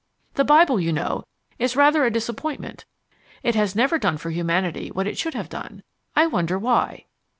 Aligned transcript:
The 0.33 0.43
Bible, 0.43 0.79
you 0.79 0.91
know, 0.91 1.25
is 1.59 1.75
rather 1.75 2.03
a 2.03 2.09
disappointment: 2.11 2.85
it 3.43 3.53
has 3.53 3.75
never 3.75 3.99
done 3.99 4.17
for 4.17 4.31
humanity 4.31 4.89
what 4.89 5.05
it 5.05 5.15
should 5.15 5.35
have 5.35 5.47
done. 5.47 5.83
I 6.15 6.25
wonder 6.25 6.57
why? 6.57 7.05